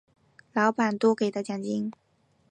[0.53, 1.91] 老板多给的奖金